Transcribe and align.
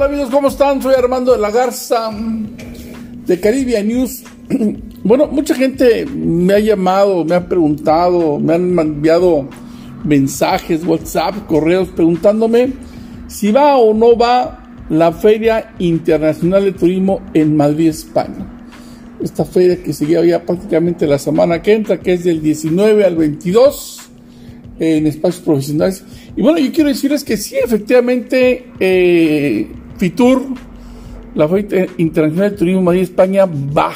Hola 0.00 0.08
amigos, 0.08 0.30
¿cómo 0.30 0.48
están? 0.48 0.80
Soy 0.80 0.94
Armando 0.94 1.32
de 1.32 1.38
la 1.38 1.50
Garza 1.50 2.10
de 2.10 3.38
Caribia 3.38 3.82
News. 3.82 4.24
Bueno, 5.04 5.26
mucha 5.26 5.54
gente 5.54 6.06
me 6.06 6.54
ha 6.54 6.58
llamado, 6.58 7.22
me 7.22 7.34
ha 7.34 7.46
preguntado, 7.46 8.38
me 8.38 8.54
han 8.54 8.78
enviado 8.78 9.46
mensajes, 10.02 10.86
WhatsApp, 10.86 11.46
correos 11.46 11.88
preguntándome 11.88 12.72
si 13.28 13.52
va 13.52 13.76
o 13.76 13.92
no 13.92 14.16
va 14.16 14.86
la 14.88 15.12
Feria 15.12 15.74
Internacional 15.78 16.64
de 16.64 16.72
Turismo 16.72 17.20
en 17.34 17.54
Madrid, 17.54 17.88
España. 17.88 18.64
Esta 19.22 19.44
feria 19.44 19.82
que 19.82 19.92
seguía 19.92 20.24
ya 20.24 20.42
prácticamente 20.46 21.06
la 21.06 21.18
semana 21.18 21.60
que 21.60 21.74
entra, 21.74 22.00
que 22.00 22.14
es 22.14 22.24
del 22.24 22.40
19 22.40 23.04
al 23.04 23.16
22 23.16 24.00
en 24.78 25.06
espacios 25.06 25.44
profesionales. 25.44 26.02
Y 26.36 26.40
bueno, 26.40 26.58
yo 26.58 26.72
quiero 26.72 26.88
decirles 26.88 27.22
que 27.22 27.36
sí, 27.36 27.56
efectivamente, 27.62 28.64
eh, 28.80 29.68
FITUR, 30.00 30.42
la 31.34 31.46
Feria 31.46 31.86
Internacional 31.98 32.52
de 32.52 32.56
Turismo 32.56 32.80
Madrid, 32.80 33.02
España, 33.02 33.44
va. 33.44 33.92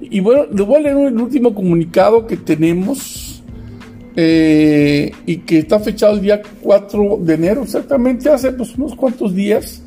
Y 0.00 0.20
bueno, 0.20 0.46
les 0.50 0.66
voy 0.66 0.76
a 0.76 0.80
leer 0.80 0.96
el 1.08 1.20
último 1.20 1.54
comunicado 1.54 2.26
que 2.26 2.38
tenemos 2.38 3.42
eh, 4.16 5.12
y 5.26 5.36
que 5.38 5.58
está 5.58 5.78
fechado 5.78 6.14
el 6.14 6.22
día 6.22 6.40
4 6.62 7.18
de 7.20 7.34
enero, 7.34 7.64
exactamente 7.64 8.30
hace 8.30 8.50
pues, 8.52 8.74
unos 8.76 8.94
cuantos 8.94 9.34
días. 9.34 9.82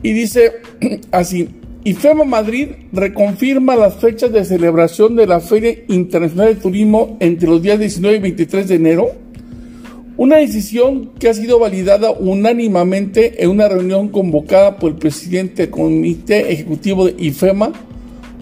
Y 0.00 0.12
dice 0.12 0.52
así, 1.10 1.48
IFEMA 1.82 2.24
Madrid 2.24 2.68
reconfirma 2.92 3.74
las 3.74 3.96
fechas 3.96 4.30
de 4.30 4.44
celebración 4.44 5.16
de 5.16 5.26
la 5.26 5.40
Feria 5.40 5.74
Internacional 5.88 6.54
de 6.54 6.60
Turismo 6.60 7.16
entre 7.18 7.48
los 7.48 7.60
días 7.60 7.80
19 7.80 8.16
y 8.16 8.20
23 8.20 8.68
de 8.68 8.74
enero. 8.76 9.08
Una 10.20 10.36
decisión 10.36 11.12
que 11.18 11.30
ha 11.30 11.32
sido 11.32 11.58
validada 11.58 12.10
unánimemente 12.10 13.42
en 13.42 13.48
una 13.48 13.68
reunión 13.70 14.10
convocada 14.10 14.76
por 14.76 14.90
el 14.90 14.98
presidente 14.98 15.62
del 15.62 15.70
Comité 15.70 16.52
Ejecutivo 16.52 17.06
de 17.06 17.14
IFEMA, 17.24 17.72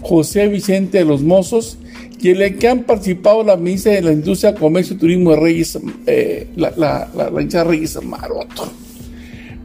José 0.03 0.49
Vicente 0.49 0.99
de 0.99 1.05
los 1.05 1.23
Mozos, 1.23 1.79
y 2.21 2.31
en 2.31 2.43
el 2.43 2.59
que 2.59 2.67
han 2.67 2.83
participado 2.83 3.45
la 3.45 3.57
ministra 3.57 3.93
de 3.93 4.03
la 4.03 4.11
Industria, 4.11 4.57
Comercio 4.57 4.97
y 4.97 4.99
Turismo 4.99 5.31
de 5.31 5.37
Reyes, 5.37 5.79
eh, 6.09 6.49
la, 6.57 6.73
la, 6.77 7.09
la, 7.15 7.63
Reyes 7.63 7.97
Maroto. 8.03 8.69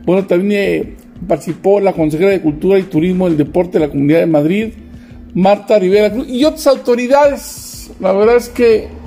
Bueno, 0.05 0.27
también 0.27 0.61
eh, 0.61 0.93
participó 1.27 1.79
la 1.79 1.93
consejera 1.93 2.29
de 2.29 2.41
Cultura 2.41 2.77
y 2.77 2.83
Turismo 2.83 3.27
del 3.27 3.37
Deporte 3.37 3.79
de 3.79 3.87
la 3.87 3.91
Comunidad 3.91 4.19
de 4.19 4.27
Madrid, 4.27 4.67
Marta 5.33 5.79
Rivera 5.79 6.11
Cruz, 6.11 6.27
y 6.29 6.45
otras 6.45 6.67
autoridades. 6.67 7.89
La 7.99 8.13
verdad 8.13 8.35
es 8.35 8.49
que 8.49 9.01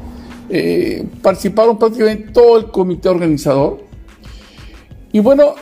eh, 0.49 1.05
participaron 1.23 1.79
prácticamente 1.79 2.33
todo 2.33 2.59
el 2.59 2.67
comité 2.67 3.09
organizador. 3.09 3.85
Y 5.13 5.21
bueno, 5.21 5.55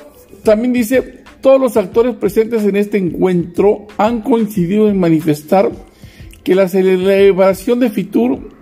también 0.42 0.72
dice, 0.72 1.22
todos 1.40 1.60
los 1.60 1.76
actores 1.76 2.14
presentes 2.16 2.64
en 2.64 2.76
este 2.76 2.98
encuentro 2.98 3.86
han 3.96 4.22
coincidido 4.22 4.88
en 4.88 4.98
manifestar 4.98 5.70
que 6.42 6.54
la 6.54 6.68
celebración 6.68 7.80
de 7.80 7.90
FITUR 7.90 8.54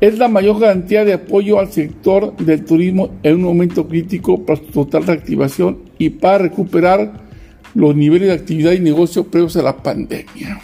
es 0.00 0.18
la 0.18 0.28
mayor 0.28 0.60
garantía 0.60 1.04
de 1.04 1.14
apoyo 1.14 1.58
al 1.58 1.72
sector 1.72 2.36
del 2.36 2.64
turismo 2.64 3.10
en 3.22 3.36
un 3.36 3.42
momento 3.42 3.88
crítico 3.88 4.44
para 4.44 4.60
su 4.60 4.66
total 4.66 5.06
reactivación 5.06 5.78
y 5.98 6.10
para 6.10 6.38
recuperar 6.38 7.24
los 7.74 7.94
niveles 7.96 8.28
de 8.28 8.34
actividad 8.34 8.72
y 8.72 8.80
negocio 8.80 9.24
previos 9.24 9.56
a 9.56 9.62
la 9.62 9.76
pandemia. 9.76 10.60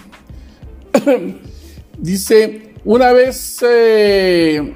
Dice, 1.99 2.70
una 2.85 3.13
vez 3.13 3.59
eh, 3.63 4.75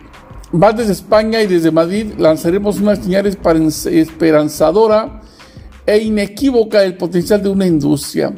más 0.52 0.77
desde 0.77 0.92
España 0.92 1.42
y 1.42 1.47
desde 1.47 1.70
Madrid 1.70 2.12
lanzaremos 2.19 2.78
unas 2.78 2.98
señales 2.98 3.36
para 3.36 3.58
esperanzadora 3.58 5.22
e 5.86 5.98
inequívoca 5.98 6.80
del 6.80 6.97
potencial 6.97 7.42
de 7.42 7.48
una 7.48 7.66
industria. 7.66 8.34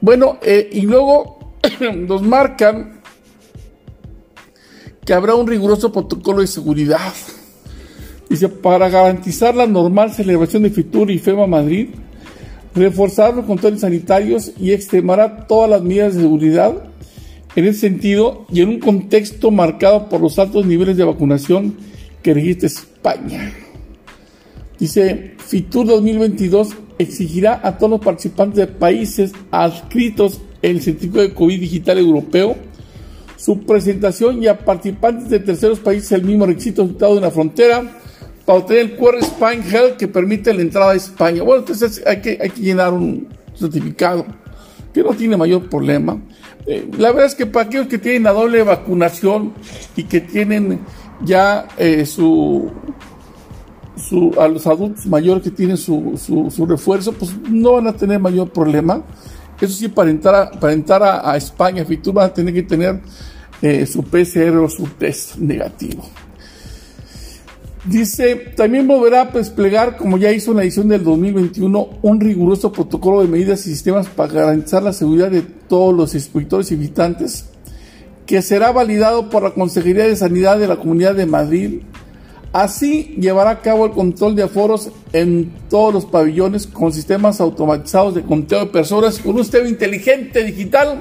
Bueno, 0.00 0.38
eh, 0.42 0.68
y 0.72 0.82
luego 0.82 1.54
nos 1.94 2.22
marcan 2.22 3.00
que 5.04 5.14
habrá 5.14 5.34
un 5.34 5.46
riguroso 5.46 5.92
protocolo 5.92 6.40
de 6.40 6.46
seguridad. 6.46 7.12
Dice, 8.28 8.48
para 8.48 8.88
garantizar 8.88 9.54
la 9.54 9.66
normal 9.66 10.12
celebración 10.12 10.62
de 10.62 10.70
FITUR 10.70 11.10
y 11.10 11.18
FEMA 11.18 11.46
Madrid, 11.46 11.90
reforzar 12.74 13.34
los 13.34 13.44
controles 13.44 13.80
sanitarios 13.80 14.52
y 14.58 14.72
extremará 14.72 15.46
todas 15.46 15.68
las 15.68 15.82
medidas 15.82 16.14
de 16.14 16.22
seguridad 16.22 16.91
en 17.56 17.66
ese 17.66 17.80
sentido 17.80 18.46
y 18.50 18.62
en 18.62 18.68
un 18.68 18.78
contexto 18.78 19.50
marcado 19.50 20.08
por 20.08 20.20
los 20.20 20.38
altos 20.38 20.66
niveles 20.66 20.96
de 20.96 21.04
vacunación 21.04 21.76
que 22.22 22.34
registra 22.34 22.66
España. 22.66 23.52
Dice, 24.78 25.34
FITUR 25.38 25.86
2022 25.86 26.70
exigirá 26.98 27.60
a 27.62 27.78
todos 27.78 27.90
los 27.90 28.00
participantes 28.00 28.56
de 28.56 28.66
países 28.66 29.32
adscritos 29.50 30.40
en 30.62 30.72
el 30.72 30.82
certificado 30.82 31.22
de 31.22 31.34
COVID 31.34 31.60
digital 31.60 31.98
europeo 31.98 32.56
su 33.42 33.58
presentación 33.64 34.40
y 34.40 34.46
a 34.46 34.56
participantes 34.56 35.28
de 35.28 35.40
terceros 35.40 35.80
países 35.80 36.12
el 36.12 36.22
mismo 36.22 36.46
requisito 36.46 36.82
resultado 36.82 37.16
de 37.16 37.22
la 37.22 37.30
frontera 37.32 37.82
para 38.44 38.58
obtener 38.58 38.82
el 38.82 38.96
QR 38.96 39.16
Spain 39.18 39.62
Health 39.68 39.96
que 39.96 40.06
permite 40.06 40.54
la 40.54 40.62
entrada 40.62 40.92
a 40.92 40.94
España. 40.94 41.42
Bueno, 41.42 41.62
entonces 41.62 42.02
hay 42.06 42.20
que 42.20 42.38
llenar 42.56 42.92
un 42.92 43.26
certificado 43.54 44.24
que 44.92 45.02
no 45.02 45.10
tiene 45.10 45.36
mayor 45.36 45.68
problema. 45.68 46.20
Eh, 46.66 46.88
la 46.98 47.10
verdad 47.10 47.26
es 47.26 47.34
que 47.34 47.46
para 47.46 47.66
aquellos 47.66 47.88
que 47.88 47.98
tienen 47.98 48.24
la 48.24 48.32
doble 48.32 48.62
vacunación 48.62 49.52
y 49.96 50.04
que 50.04 50.20
tienen 50.20 50.80
ya 51.24 51.66
eh, 51.78 52.06
su 52.06 52.70
a 54.38 54.48
los 54.48 54.66
adultos 54.66 55.06
mayores 55.06 55.42
que 55.42 55.50
tienen 55.50 55.76
su, 55.76 56.18
su, 56.18 56.66
refuerzo, 56.66 57.12
pues 57.12 57.34
no 57.48 57.72
van 57.72 57.86
a 57.86 57.92
tener 57.92 58.18
mayor 58.18 58.50
problema. 58.50 59.02
Eso 59.60 59.72
sí, 59.72 59.88
para 59.88 60.10
entrar 60.10 60.34
a, 60.34 60.50
para 60.50 60.72
entrar 60.72 61.02
a, 61.02 61.36
España, 61.36 61.84
Fitur 61.84 62.14
van 62.14 62.26
a 62.26 62.34
tener 62.34 62.52
que 62.52 62.62
tener 62.62 63.00
eh, 63.60 63.86
su 63.86 64.02
PCR 64.02 64.56
o 64.56 64.68
su 64.68 64.84
test 64.98 65.36
negativo. 65.36 66.02
Dice, 67.84 68.36
también 68.56 68.86
volverá 68.86 69.22
a 69.22 69.24
desplegar, 69.26 69.96
como 69.96 70.16
ya 70.16 70.30
hizo 70.30 70.52
en 70.52 70.58
la 70.58 70.62
edición 70.62 70.88
del 70.88 71.02
2021, 71.02 71.88
un 72.02 72.20
riguroso 72.20 72.72
protocolo 72.72 73.22
de 73.22 73.28
medidas 73.28 73.66
y 73.66 73.70
sistemas 73.70 74.08
para 74.08 74.32
garantizar 74.32 74.82
la 74.82 74.92
seguridad 74.92 75.30
de 75.30 75.42
todos 75.42 75.92
los 75.92 76.14
inspectores 76.14 76.70
y 76.70 76.76
visitantes, 76.76 77.46
que 78.24 78.40
será 78.40 78.70
validado 78.70 79.30
por 79.30 79.42
la 79.42 79.50
Consejería 79.50 80.06
de 80.06 80.14
Sanidad 80.14 80.58
de 80.58 80.68
la 80.68 80.76
Comunidad 80.76 81.16
de 81.16 81.26
Madrid 81.26 81.80
Así 82.52 83.16
llevará 83.18 83.50
a 83.50 83.60
cabo 83.60 83.86
el 83.86 83.92
control 83.92 84.36
de 84.36 84.42
aforos 84.42 84.90
en 85.14 85.50
todos 85.70 85.94
los 85.94 86.04
pabellones 86.04 86.66
con 86.66 86.92
sistemas 86.92 87.40
automatizados 87.40 88.14
de 88.14 88.22
conteo 88.22 88.60
de 88.60 88.66
personas 88.66 89.18
con 89.18 89.36
un 89.36 89.42
sistema 89.42 89.66
inteligente 89.66 90.44
digital 90.44 91.00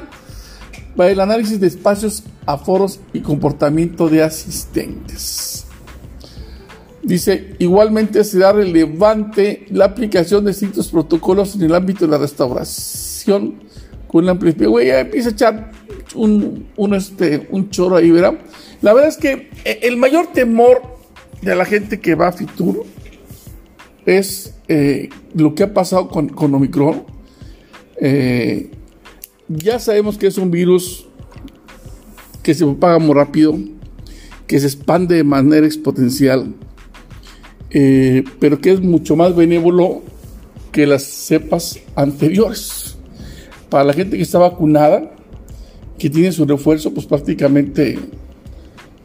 para 0.96 1.12
el 1.12 1.20
análisis 1.20 1.60
de 1.60 1.68
espacios, 1.68 2.24
aforos 2.46 3.02
y 3.12 3.20
comportamiento 3.20 4.08
de 4.08 4.24
asistentes. 4.24 5.61
Dice, 7.04 7.56
igualmente 7.58 8.24
será 8.24 8.54
relevante 8.54 9.66
la 9.70 9.86
aplicación 9.86 10.46
de 10.46 10.52
distintos 10.52 10.90
protocolos 10.90 11.56
en 11.56 11.64
el 11.64 11.74
ámbito 11.74 12.06
de 12.06 12.12
la 12.12 12.18
restauración 12.20 13.56
con 14.08 14.26
la 14.26 14.34
amplificación. 14.34 14.72
Güey, 14.72 14.88
ya 14.88 15.00
empieza 15.00 15.30
a 15.30 15.32
echar 15.32 15.72
un, 16.14 16.68
un, 16.76 16.94
este, 16.94 17.48
un 17.50 17.70
choro 17.70 17.96
ahí, 17.96 18.12
¿verdad? 18.12 18.36
La 18.82 18.94
verdad 18.94 19.10
es 19.10 19.18
que 19.18 19.50
eh, 19.66 19.80
el 19.84 19.98
mayor 19.98 20.28
temor 20.28 20.82
de 21.42 21.56
la 21.56 21.66
gente 21.66 22.00
que 22.00 22.16
va 22.16 22.28
a 22.28 22.32
Fitur 22.32 22.86
es 24.06 24.54
eh, 24.68 25.10
lo 25.34 25.56
que 25.56 25.64
ha 25.64 25.74
pasado 25.74 26.08
con, 26.08 26.30
con 26.30 26.54
Omicron. 26.54 27.04
Eh, 28.00 28.72
ya 29.48 29.80
sabemos 29.80 30.18
que 30.18 30.28
es 30.28 30.38
un 30.38 30.52
virus 30.52 31.08
que 32.44 32.54
se 32.54 32.66
propaga 32.66 33.00
muy 33.00 33.16
rápido, 33.16 33.58
que 34.48 34.60
se 34.60 34.68
expande 34.68 35.16
de 35.16 35.24
manera 35.24 35.66
exponencial, 35.66 36.56
eh, 37.74 38.24
pero 38.40 38.60
que 38.60 38.72
es 38.72 38.82
mucho 38.82 39.16
más 39.16 39.36
benévolo 39.36 40.02
que 40.72 40.88
las 40.88 41.04
cepas 41.04 41.80
anteriores. 41.96 42.98
Para 43.70 43.86
la 43.86 43.94
gente 43.94 44.18
que 44.18 44.24
está 44.24 44.40
vacunada, 44.40 45.16
que 45.98 46.10
tiene 46.10 46.32
su 46.32 46.46
refuerzo, 46.46 46.94
pues 46.94 47.06
prácticamente 47.06 47.98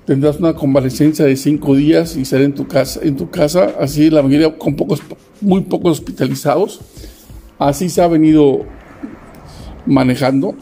tendrás 0.06 0.38
una 0.38 0.54
convalecencia 0.54 1.24
de 1.24 1.36
cinco 1.36 1.74
días 1.74 2.16
y 2.16 2.24
ser 2.24 2.42
en 2.42 2.54
tu 2.54 2.66
casa, 2.66 3.00
en 3.02 3.16
tu 3.16 3.30
casa, 3.30 3.74
así 3.80 4.08
la 4.08 4.22
mayoría 4.22 4.56
con 4.56 4.76
pocos, 4.76 5.02
muy 5.40 5.62
pocos 5.62 5.98
hospitalizados. 5.98 6.80
Así 7.58 7.88
se 7.88 8.02
ha 8.02 8.08
venido 8.08 8.64
manejando, 9.86 10.54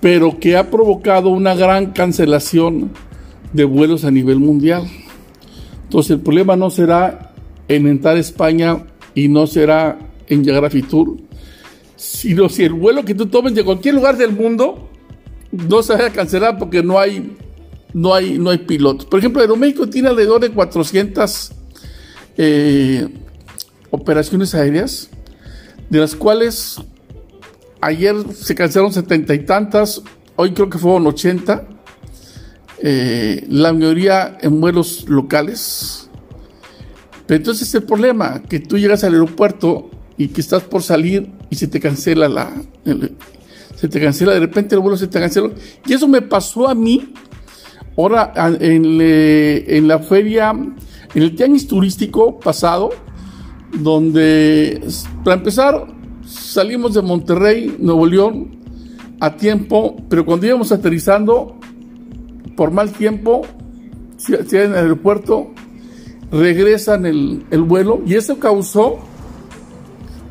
pero 0.00 0.38
que 0.38 0.56
ha 0.56 0.70
provocado 0.70 1.30
una 1.30 1.54
gran 1.54 1.92
cancelación 1.92 2.90
de 3.52 3.64
vuelos 3.64 4.04
a 4.04 4.10
nivel 4.10 4.38
mundial. 4.38 4.84
Entonces 5.92 6.12
el 6.12 6.20
problema 6.20 6.56
no 6.56 6.70
será 6.70 7.34
en 7.68 7.86
entrar 7.86 8.16
a 8.16 8.18
España 8.18 8.78
y 9.14 9.28
no 9.28 9.46
será 9.46 9.98
en 10.26 10.42
llegar 10.42 10.64
a 10.64 10.70
Fitur, 10.70 11.18
sino 11.96 12.48
si 12.48 12.62
el 12.64 12.72
vuelo 12.72 13.04
que 13.04 13.14
tú 13.14 13.26
tomes 13.26 13.54
de 13.54 13.62
cualquier 13.62 13.96
lugar 13.96 14.16
del 14.16 14.32
mundo 14.32 14.88
no 15.50 15.82
se 15.82 15.92
vaya 15.92 16.06
a 16.06 16.10
cancelar 16.10 16.56
porque 16.58 16.82
no 16.82 16.98
hay 16.98 17.36
no 17.92 18.14
hay, 18.14 18.38
no 18.38 18.48
hay 18.48 18.56
pilotos. 18.56 19.04
Por 19.04 19.18
ejemplo, 19.18 19.42
Aeroméxico 19.42 19.86
tiene 19.86 20.08
alrededor 20.08 20.40
de 20.40 20.48
400 20.48 21.52
eh, 22.38 23.08
operaciones 23.90 24.54
aéreas. 24.54 25.10
de 25.90 25.98
las 25.98 26.16
cuales 26.16 26.80
ayer 27.82 28.16
se 28.32 28.54
cancelaron 28.54 28.94
setenta 28.94 29.34
y 29.34 29.40
tantas, 29.40 30.00
hoy 30.36 30.54
creo 30.54 30.70
que 30.70 30.78
fueron 30.78 31.06
80, 31.06 31.68
eh, 32.82 33.46
la 33.48 33.72
mayoría 33.72 34.38
en 34.40 34.60
vuelos 34.60 35.08
locales. 35.08 36.10
Pero 37.26 37.38
entonces 37.38 37.72
el 37.74 37.84
problema, 37.84 38.42
que 38.42 38.58
tú 38.58 38.76
llegas 38.76 39.04
al 39.04 39.12
aeropuerto 39.12 39.90
y 40.16 40.28
que 40.28 40.40
estás 40.40 40.64
por 40.64 40.82
salir 40.82 41.30
y 41.48 41.56
se 41.56 41.68
te 41.68 41.78
cancela 41.78 42.28
la... 42.28 42.52
se 43.76 43.88
te 43.88 44.00
cancela, 44.00 44.32
de 44.32 44.40
repente 44.40 44.74
el 44.74 44.80
vuelo 44.80 44.96
se 44.96 45.06
te 45.06 45.20
cancela. 45.20 45.50
Y 45.86 45.92
eso 45.92 46.08
me 46.08 46.22
pasó 46.22 46.68
a 46.68 46.74
mí 46.74 47.14
ahora 47.96 48.32
en, 48.60 49.00
en 49.00 49.88
la 49.88 50.00
feria, 50.00 50.50
en 50.50 51.22
el 51.22 51.36
tianguis 51.36 51.68
turístico 51.68 52.40
pasado, 52.40 52.90
donde, 53.72 54.82
para 55.22 55.36
empezar, 55.36 55.86
salimos 56.26 56.94
de 56.94 57.02
Monterrey, 57.02 57.76
Nuevo 57.78 58.06
León, 58.06 58.62
a 59.20 59.36
tiempo, 59.36 59.96
pero 60.08 60.26
cuando 60.26 60.46
íbamos 60.46 60.72
aterrizando, 60.72 61.60
por 62.56 62.70
mal 62.70 62.92
tiempo, 62.92 63.42
si, 64.16 64.34
en 64.34 64.70
el 64.70 64.74
aeropuerto, 64.74 65.50
regresan 66.30 67.06
el, 67.06 67.44
el, 67.50 67.62
vuelo 67.62 68.00
y 68.06 68.14
eso 68.14 68.38
causó 68.38 68.98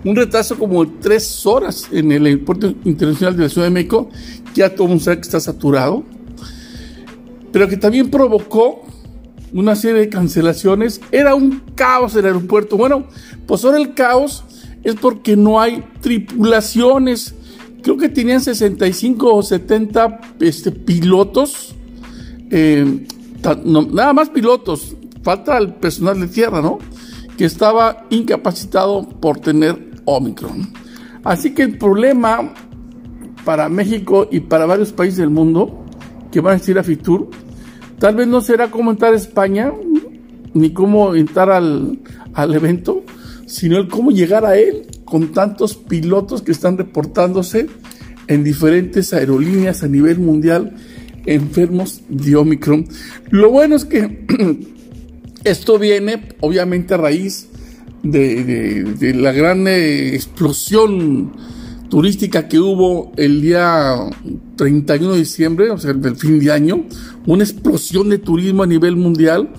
un 0.04 0.16
retraso 0.16 0.58
como 0.58 0.84
de 0.84 0.92
tres 1.00 1.46
horas 1.46 1.88
en 1.92 2.12
el 2.12 2.26
aeropuerto 2.26 2.74
internacional 2.86 3.38
de 3.38 3.44
la 3.44 3.50
Ciudad 3.50 3.68
de 3.68 3.72
México, 3.72 4.10
ya 4.56 4.74
todo 4.74 4.86
un 4.86 4.90
mundo 4.92 5.04
sabe 5.04 5.18
que 5.18 5.24
está 5.24 5.40
saturado, 5.40 6.04
pero 7.52 7.68
que 7.68 7.78
también 7.78 8.10
provocó 8.10 8.84
una 9.54 9.76
serie 9.76 10.02
de 10.02 10.10
cancelaciones. 10.10 11.02
Era 11.12 11.36
un 11.36 11.62
caos 11.76 12.16
el 12.16 12.26
aeropuerto. 12.26 12.78
Bueno, 12.78 13.08
pues 13.48 13.64
ahora 13.66 13.78
el 13.78 13.94
caos 13.94 14.44
es 14.84 14.96
porque 14.96 15.36
no 15.36 15.60
hay 15.60 15.84
tripulaciones. 16.02 17.36
Creo 17.82 17.98
que 17.98 18.10
tenían 18.10 18.42
65 18.42 19.34
o 19.34 19.44
70 19.44 20.22
este, 20.40 20.72
pilotos. 20.72 21.76
Eh, 22.52 23.08
nada 23.66 24.14
más 24.14 24.30
pilotos. 24.30 24.96
Falta 25.24 25.58
el 25.58 25.74
personal 25.76 26.20
de 26.20 26.28
tierra, 26.28 26.62
¿no? 26.62 26.80
Que 27.38 27.46
estaba 27.46 28.06
incapacitado 28.10 29.08
por 29.08 29.40
tener 29.40 29.92
Omicron. 30.06 30.74
Así 31.24 31.54
que 31.54 31.64
el 31.64 31.78
problema 31.78 32.54
para 33.46 33.70
México 33.70 34.28
y 34.32 34.42
para 34.42 34.66
varios 34.66 34.92
países 34.92 35.18
del 35.18 35.30
mundo 35.30 35.86
que 36.32 36.42
van 36.42 36.60
a 36.60 36.72
ir 36.72 36.78
a 36.78 36.84
Fitur 36.84 37.30
Tal 38.02 38.16
vez 38.16 38.28
no 38.28 38.42
será 38.42 38.72
cómo 38.72 38.90
entrar 38.90 39.14
a 39.14 39.16
España, 39.16 39.72
ni 40.56 40.74
cómo 40.74 41.14
entrar 41.14 41.52
al, 41.52 42.00
al 42.34 42.56
evento, 42.56 43.04
sino 43.46 43.78
el 43.78 43.90
cómo 43.90 44.10
llegar 44.10 44.44
a 44.44 44.58
él 44.58 44.88
con 45.06 45.34
tantos 45.34 45.76
pilotos 45.76 46.42
que 46.42 46.52
están 46.52 46.80
reportándose 46.80 47.68
en 48.26 48.44
diferentes 48.44 49.14
aerolíneas 49.14 49.84
a 49.84 49.88
nivel 49.88 50.18
mundial 50.18 50.74
enfermos 51.26 52.02
de 52.10 52.36
Omicron. 52.36 52.86
Lo 53.30 53.50
bueno 53.50 53.76
es 53.76 53.86
que 53.86 54.26
esto 55.44 55.80
viene 55.80 56.30
obviamente 56.42 56.94
a 56.94 56.98
raíz 56.98 57.48
de, 58.04 59.14
la 59.16 59.32
gran 59.32 59.68
eh, 59.68 60.16
explosión 60.16 61.34
turística 61.90 62.48
que 62.48 62.60
hubo 62.60 63.12
el 63.18 63.42
día 63.42 63.96
31 64.56 65.14
de 65.14 65.20
diciembre, 65.20 65.70
o 65.72 65.78
sea, 65.78 65.94
del 65.94 66.16
fin 66.16 66.40
de 66.40 66.52
año, 66.52 66.86
una 67.26 67.44
explosión 67.44 68.10
de 68.10 68.18
turismo 68.18 68.64
a 68.64 68.68
nivel 68.68 68.96
mundial 68.96 69.50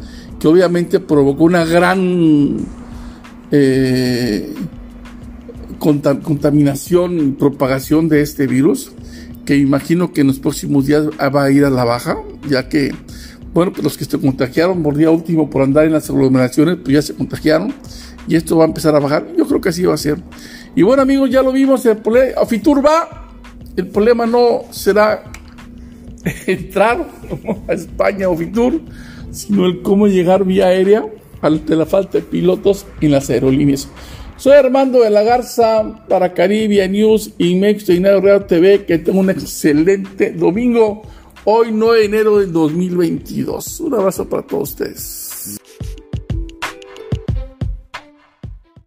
que 0.41 0.49
obviamente 0.49 0.99
provocó 0.99 1.44
una 1.44 1.65
gran 1.65 2.56
eh, 3.53 4.53
contaminación 5.79 7.19
y 7.19 7.31
propagación 7.32 8.08
de 8.08 8.23
este 8.23 8.47
virus, 8.47 8.93
que 9.44 9.56
imagino 9.56 10.12
que 10.12 10.21
en 10.23 10.29
los 10.29 10.39
próximos 10.39 10.87
días 10.87 11.06
va 11.09 11.44
a 11.44 11.50
ir 11.50 11.65
a 11.65 11.71
la 11.71 11.85
baja, 11.85 12.17
ya 12.49 12.69
que, 12.69 12.94
bueno, 13.53 13.73
pues 13.73 13.85
los 13.85 13.97
que 13.97 14.05
se 14.05 14.19
contagiaron 14.19 14.83
por 14.83 14.97
día 14.97 15.11
último 15.11 15.50
por 15.50 15.62
andar 15.62 15.85
en 15.85 15.93
las 15.93 16.09
aglomeraciones, 16.11 16.79
pues 16.83 16.94
ya 16.94 17.03
se 17.03 17.15
contagiaron 17.15 17.75
y 18.29 18.37
esto 18.37 18.56
va 18.56 18.65
a 18.65 18.69
empezar 18.69 18.94
a 18.94 19.00
bajar. 19.00 19.27
Yo 19.37 19.47
creo 19.47 19.61
que 19.61 19.71
así 19.71 19.85
va 19.85 19.94
a 19.94 19.99
ser. 19.99 20.19
Y 20.75 20.83
bueno, 20.83 21.03
amigos, 21.03 21.31
ya 21.31 21.43
lo 21.43 21.53
vimos. 21.53 21.85
El 21.87 21.99
a 22.37 22.47
Fitur 22.47 22.85
va. 22.85 23.31
El 23.77 23.89
problema 23.89 24.27
no 24.27 24.62
será 24.71 25.25
entrar 26.47 27.09
a 27.69 27.73
España 27.73 28.29
o 28.29 28.37
Fitur, 28.37 28.81
sino 29.31 29.67
el 29.67 29.83
cómo 29.83 30.06
llegar 30.06 30.44
vía 30.44 30.67
aérea 30.67 31.05
ante 31.41 31.75
la 31.75 31.87
falta 31.87 32.19
de 32.19 32.25
pilotos 32.25 32.87
en 33.00 33.11
las 33.11 33.29
aerolíneas. 33.29 33.89
Soy 34.37 34.55
Armando 34.55 35.00
de 35.00 35.11
la 35.11 35.23
Garza 35.23 36.05
para 36.08 36.34
Caribia 36.34 36.88
News 36.88 37.32
y 37.38 37.55
México 37.55 37.93
Real 38.20 38.46
TV. 38.46 38.84
Que 38.84 38.99
tenga 38.99 39.20
un 39.20 39.31
excelente 39.31 40.32
domingo. 40.32 41.02
Hoy 41.44 41.69
9 41.73 41.99
de 41.99 42.05
enero 42.05 42.38
del 42.38 42.52
2022. 42.52 43.81
Un 43.81 43.94
abrazo 43.94 44.29
para 44.29 44.43
todos 44.43 44.70
ustedes. 44.70 45.21